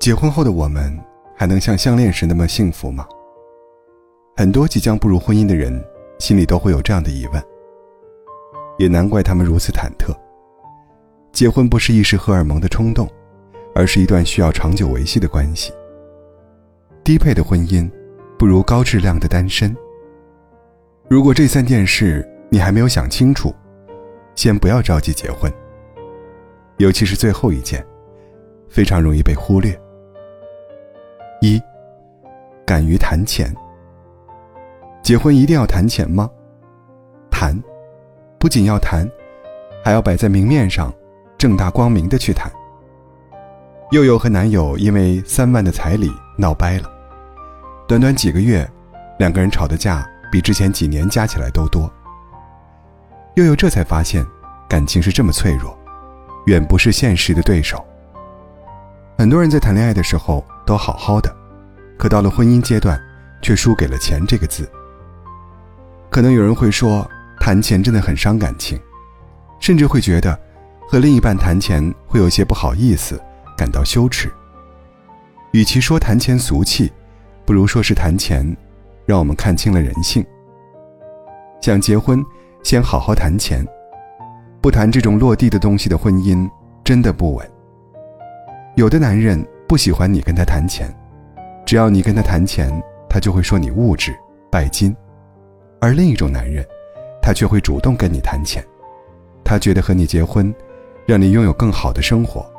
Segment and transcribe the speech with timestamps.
[0.00, 0.98] 结婚后的我们
[1.36, 3.06] 还能像相恋时那么幸福吗？
[4.34, 5.78] 很多即将步入婚姻的人
[6.18, 7.42] 心里都会有这样的疑问，
[8.78, 10.16] 也难怪他们如此忐忑。
[11.32, 13.06] 结婚不是一时荷尔蒙的冲动，
[13.74, 15.70] 而是一段需要长久维系的关系。
[17.04, 17.86] 低配的婚姻，
[18.38, 19.76] 不如高质量的单身。
[21.08, 23.54] 如果这三件事你还没有想清楚，
[24.34, 25.52] 先不要着急结婚。
[26.78, 27.86] 尤其是最后一件，
[28.70, 29.78] 非常容易被忽略。
[31.42, 31.58] 一，
[32.66, 33.50] 敢于谈钱。
[35.02, 36.28] 结婚一定要谈钱吗？
[37.30, 37.58] 谈，
[38.38, 39.08] 不仅要谈，
[39.82, 40.92] 还要摆在明面上，
[41.38, 42.52] 正大光明的去谈。
[43.90, 46.90] 佑佑和男友因为三万的彩礼闹掰了，
[47.88, 48.70] 短短几个月，
[49.18, 51.90] 两个人吵的架比之前几年加起来都多。
[53.36, 54.22] 佑佑这才发现，
[54.68, 55.74] 感情是这么脆弱，
[56.44, 57.82] 远不是现实的对手。
[59.20, 61.30] 很多人在谈恋爱的时候都好好的，
[61.98, 62.98] 可到了婚姻阶段，
[63.42, 64.66] 却输给了钱这个字。
[66.08, 67.06] 可能有人会说，
[67.38, 68.80] 谈钱真的很伤感情，
[69.58, 70.40] 甚至会觉得
[70.88, 73.20] 和另一半谈钱会有些不好意思，
[73.58, 74.32] 感到羞耻。
[75.50, 76.90] 与其说谈钱俗气，
[77.44, 78.56] 不如说是谈钱，
[79.04, 80.24] 让我们看清了人性。
[81.60, 82.24] 想结婚，
[82.62, 83.62] 先好好谈钱，
[84.62, 86.50] 不谈这种落地的东西的婚姻，
[86.82, 87.46] 真的不稳。
[88.80, 90.90] 有的男人不喜欢你跟他谈钱，
[91.66, 92.72] 只要你跟他谈钱，
[93.10, 94.16] 他就会说你物质
[94.50, 94.90] 拜金；
[95.82, 96.66] 而另一种男人，
[97.20, 98.64] 他却会主动跟你谈钱，
[99.44, 100.50] 他觉得和你结婚，
[101.04, 102.50] 让你拥有更好的生活，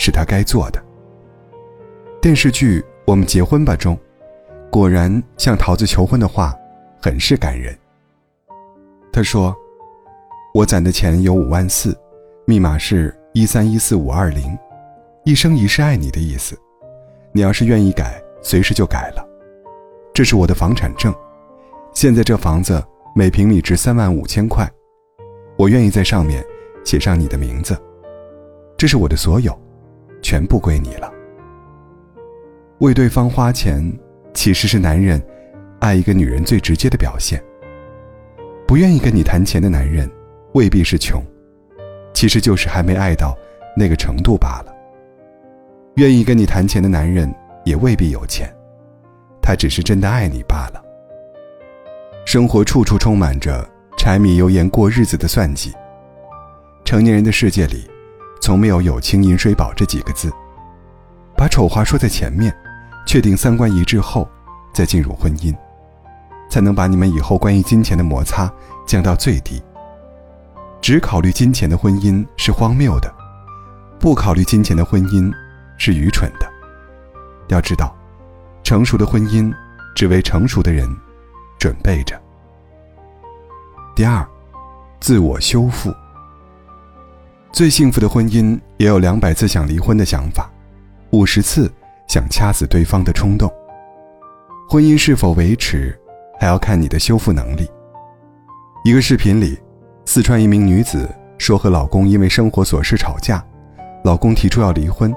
[0.00, 0.82] 是他该做的。
[2.20, 3.96] 电视剧《我们结婚吧》中，
[4.68, 6.52] 果然向桃子求婚的话，
[7.00, 7.72] 很是感人。
[9.12, 9.54] 他说
[10.54, 11.96] ：“我攒的钱有五万四，
[12.46, 14.42] 密码是一三一四五二零。”
[15.24, 16.58] 一生一世爱你的意思，
[17.30, 19.24] 你要是愿意改，随时就改了。
[20.12, 21.14] 这是我的房产证，
[21.94, 22.82] 现在这房子
[23.14, 24.68] 每平米值三万五千块，
[25.56, 26.44] 我愿意在上面
[26.84, 27.80] 写上你的名字。
[28.76, 29.56] 这是我的所有，
[30.22, 31.08] 全部归你了。
[32.78, 33.80] 为对方花钱，
[34.34, 35.22] 其实是男人
[35.78, 37.40] 爱一个女人最直接的表现。
[38.66, 40.10] 不愿意跟你谈钱的男人，
[40.54, 41.22] 未必是穷，
[42.12, 43.38] 其实就是还没爱到
[43.76, 44.71] 那个程度罢了。
[45.96, 47.32] 愿意跟你谈钱的男人
[47.64, 48.50] 也未必有钱，
[49.42, 50.82] 他只是真的爱你罢了。
[52.24, 55.70] 生活处处充满着柴米油盐过日子的算计。
[56.82, 57.86] 成年人的世界里，
[58.40, 60.32] 从没有友情饮水饱这几个字。
[61.36, 62.54] 把丑话说在前面，
[63.06, 64.26] 确定三观一致后，
[64.72, 65.54] 再进入婚姻，
[66.48, 68.50] 才能把你们以后关于金钱的摩擦
[68.86, 69.62] 降到最低。
[70.80, 73.12] 只考虑金钱的婚姻是荒谬的，
[73.98, 75.30] 不考虑金钱的婚姻。
[75.78, 76.50] 是愚蠢的。
[77.48, 77.94] 要知道，
[78.62, 79.52] 成熟的婚姻
[79.94, 80.88] 只为成熟的人
[81.58, 82.20] 准备着。
[83.94, 84.26] 第二，
[85.00, 85.92] 自我修复。
[87.52, 90.50] 最幸福的婚姻也有两百次想离婚的想法，
[91.10, 91.70] 五十次
[92.08, 93.52] 想掐死对方的冲动。
[94.68, 95.94] 婚姻是否维持，
[96.40, 97.70] 还要看你的修复能力。
[98.84, 99.58] 一个视频里，
[100.06, 101.06] 四川一名女子
[101.36, 103.44] 说和老公因为生活琐事吵架，
[104.04, 105.14] 老公提出要离婚。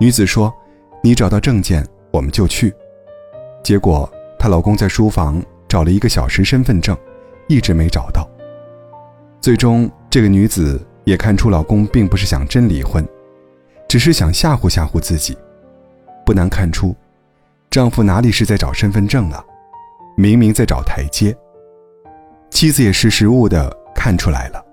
[0.00, 0.54] 女子说
[1.02, 2.72] ：“你找到证件，我们就去。”
[3.64, 6.96] 结果她老公在书房找了一个小时身份证，
[7.48, 8.24] 一直没找到。
[9.40, 13.04] 最终，这个女子也看出老公并不是想真离婚，
[13.88, 15.36] 只是想吓唬吓唬自己。
[16.24, 16.94] 不难看出，
[17.68, 19.44] 丈夫哪里是在找身份证啊，
[20.16, 21.36] 明明在找台阶。
[22.50, 24.64] 妻子也识时务的看出来了，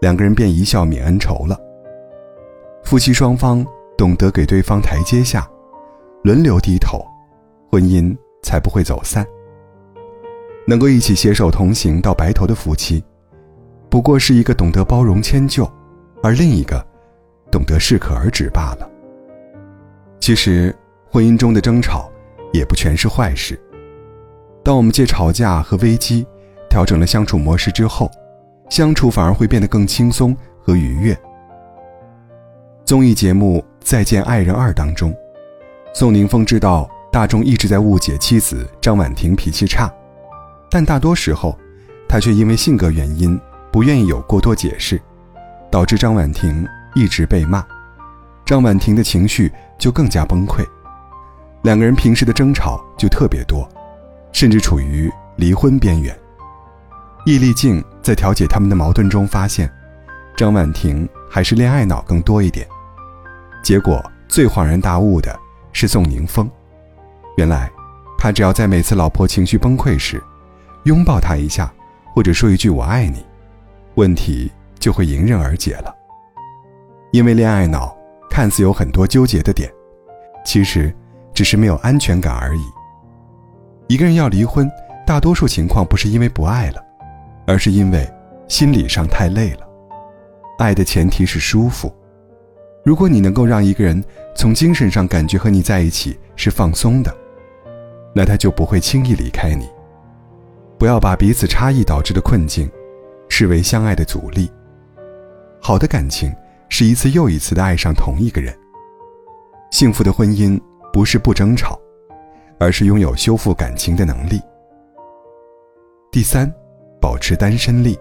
[0.00, 1.60] 两个人便一笑泯恩仇了。
[2.82, 3.66] 夫妻双方。
[3.96, 5.48] 懂得给对方台阶下，
[6.22, 7.04] 轮流低头，
[7.70, 9.26] 婚姻才不会走散。
[10.66, 13.02] 能够一起携手同行到白头的夫妻，
[13.88, 15.66] 不过是一个懂得包容迁就，
[16.22, 16.84] 而另一个
[17.50, 18.90] 懂得适可而止罢了。
[20.20, 20.74] 其实，
[21.10, 22.10] 婚姻中的争吵
[22.52, 23.58] 也不全是坏事。
[24.62, 26.26] 当我们借吵架和危机
[26.68, 28.10] 调整了相处模式之后，
[28.68, 31.16] 相处反而会变得更轻松和愉悦。
[32.84, 33.64] 综艺节目。
[33.86, 35.16] 再见爱人二当中，
[35.94, 39.88] 宋宁峰知道大众一直在误解妻子张婉婷脾气差，
[40.68, 41.56] 但大多时候，
[42.08, 43.40] 他却因为性格原因
[43.70, 45.00] 不愿意有过多解释，
[45.70, 46.66] 导致张婉婷
[46.96, 47.64] 一直被骂，
[48.44, 50.66] 张婉婷的情绪就更加崩溃，
[51.62, 53.68] 两个人平时的争吵就特别多，
[54.32, 56.12] 甚至处于离婚边缘。
[57.24, 59.72] 易立竞在调解他们的矛盾中发现，
[60.36, 62.66] 张婉婷还是恋爱脑更多一点。
[63.66, 65.36] 结果最恍然大悟的
[65.72, 66.48] 是宋宁峰。
[67.36, 67.68] 原来，
[68.16, 70.22] 他只要在每次老婆情绪崩溃时，
[70.84, 71.68] 拥抱她一下，
[72.14, 73.26] 或者说一句“我爱你”，
[73.96, 75.92] 问题就会迎刃而解了。
[77.10, 77.92] 因为恋爱脑
[78.30, 79.68] 看似有很多纠结的点，
[80.44, 80.94] 其实
[81.34, 82.62] 只是没有安全感而已。
[83.88, 84.70] 一个人要离婚，
[85.04, 86.80] 大多数情况不是因为不爱了，
[87.48, 88.08] 而是因为
[88.46, 89.66] 心理上太累了。
[90.60, 91.92] 爱的前提是舒服。
[92.86, 94.00] 如果你能够让一个人
[94.36, 97.12] 从精神上感觉和你在一起是放松的，
[98.14, 99.68] 那他就不会轻易离开你。
[100.78, 102.70] 不要把彼此差异导致的困境
[103.28, 104.48] 视为相爱的阻力。
[105.60, 106.32] 好的感情
[106.68, 108.56] 是一次又一次的爱上同一个人。
[109.72, 110.56] 幸福的婚姻
[110.92, 111.76] 不是不争吵，
[112.60, 114.40] 而是拥有修复感情的能力。
[116.12, 116.48] 第三，
[117.00, 117.98] 保持单身力。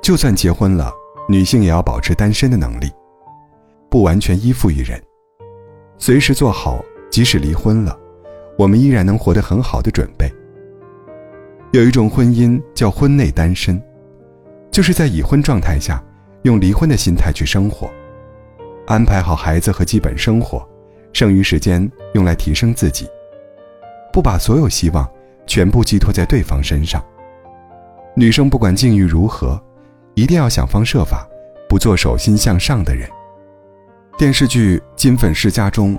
[0.00, 0.90] 就算结婚了。
[1.28, 2.90] 女性也要保持单身的能力，
[3.90, 5.02] 不完全依附于人，
[5.98, 7.98] 随时做好即使离婚了，
[8.56, 10.32] 我们依然能活得很好的准备。
[11.72, 13.82] 有一种婚姻叫婚内单身，
[14.70, 16.02] 就是在已婚状态下，
[16.42, 17.90] 用离婚的心态去生活，
[18.86, 20.66] 安排好孩子和基本生活，
[21.12, 23.08] 剩余时间用来提升自己，
[24.12, 25.08] 不把所有希望
[25.46, 27.04] 全部寄托在对方身上。
[28.14, 29.60] 女生不管境遇如何。
[30.16, 31.26] 一定要想方设法，
[31.68, 33.08] 不做手心向上的人。
[34.20, 35.98] 电视剧《金粉世家》中，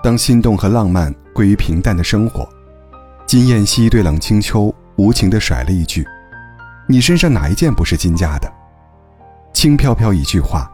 [0.00, 2.48] 当心动和浪漫归于平淡的生活，
[3.26, 6.06] 金燕西对冷清秋无情地甩了一句
[6.86, 8.48] ：“你身上哪一件不是金家的？”
[9.52, 10.70] 轻飘飘一句话，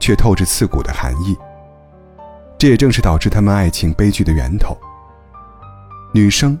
[0.00, 1.38] 却透着刺骨的寒意。
[2.58, 4.76] 这也正是导致他们爱情悲剧的源头。
[6.12, 6.58] 女生，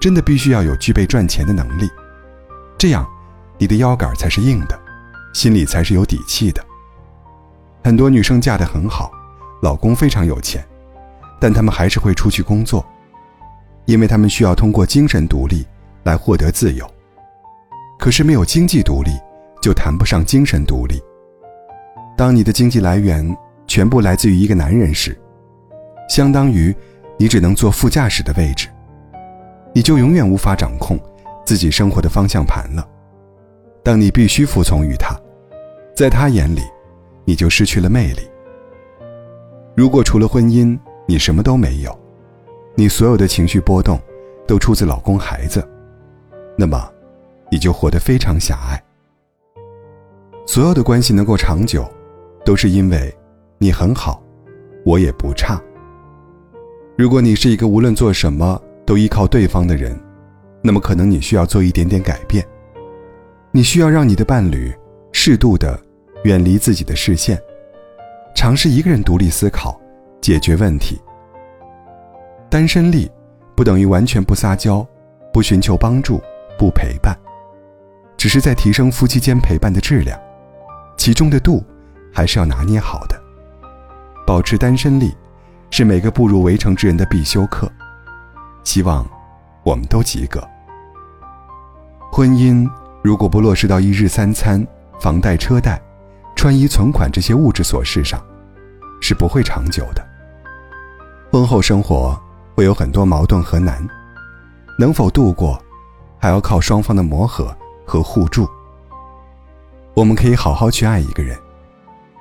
[0.00, 1.90] 真的必须要有具备赚钱的能力，
[2.78, 3.04] 这样，
[3.58, 4.80] 你的腰杆才是硬的。
[5.32, 6.64] 心里才是有底气的。
[7.82, 9.10] 很多女生嫁得很好，
[9.64, 10.62] 老公非常有钱，
[11.40, 12.84] 但他们还是会出去工作，
[13.86, 15.66] 因为他们需要通过精神独立
[16.02, 16.86] 来获得自由。
[17.98, 19.10] 可是没有经济独立，
[19.62, 21.02] 就谈不上精神独立。
[22.14, 23.26] 当你的经济来源
[23.66, 25.18] 全部来自于一个男人时，
[26.10, 26.76] 相当于
[27.16, 28.68] 你只能坐副驾驶的位置，
[29.72, 31.00] 你就永远无法掌控
[31.46, 32.86] 自己生活的方向盘了。
[33.82, 35.18] 当你必须服从于他。
[35.96, 36.60] 在他眼里，
[37.24, 38.28] 你就失去了魅力。
[39.74, 41.98] 如果除了婚姻，你什么都没有，
[42.74, 44.00] 你所有的情绪波动
[44.46, 45.66] 都出自老公、孩子，
[46.56, 46.88] 那么，
[47.50, 48.82] 你就活得非常狭隘。
[50.46, 51.84] 所有的关系能够长久，
[52.44, 53.12] 都是因为
[53.58, 54.22] 你很好，
[54.84, 55.60] 我也不差。
[56.96, 59.98] 如果你是一个无论做什么都依靠对方的人，
[60.62, 62.46] 那么可能你需要做一点点改变。
[63.50, 64.72] 你需要让你的伴侣。
[65.16, 65.80] 适度的
[66.24, 67.40] 远离自己的视线，
[68.34, 69.80] 尝试一个人独立思考，
[70.20, 71.00] 解决问题。
[72.50, 73.10] 单身力
[73.54, 74.86] 不等于完全不撒娇，
[75.32, 76.20] 不寻求帮助，
[76.58, 77.16] 不陪伴，
[78.16, 80.18] 只是在提升夫妻间陪伴的质量，
[80.96, 81.64] 其中的度
[82.12, 83.20] 还是要拿捏好的。
[84.26, 85.14] 保持单身力，
[85.70, 87.70] 是每个步入围城之人的必修课。
[88.64, 89.06] 希望
[89.62, 90.42] 我们都及格。
[92.12, 92.68] 婚姻
[93.02, 94.66] 如果不落实到一日三餐。
[95.00, 95.82] 房贷、车贷、
[96.44, 98.22] 穿衣、存款这些物质琐事上，
[99.00, 100.06] 是不会长久的。
[101.32, 102.14] 婚后生活
[102.54, 103.82] 会有很多矛盾和难，
[104.78, 105.58] 能否度过，
[106.18, 108.46] 还要靠双方的磨合和互助。
[109.94, 111.34] 我们可以好好去爱一个人，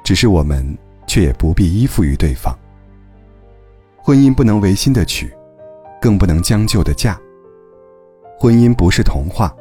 [0.05, 0.65] 只是我们
[1.05, 2.57] 却也不必依附于对方。
[3.97, 5.29] 婚姻不能违心的娶，
[6.01, 7.19] 更不能将就的嫁。
[8.39, 9.53] 婚姻不是童话，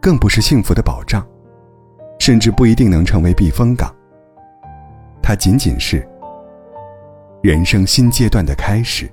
[0.00, 1.24] 更不是幸福的保障。
[2.20, 3.92] 甚至不一定能成为避风港。
[5.20, 6.06] 它仅仅是
[7.42, 9.10] 人生新阶段的开始。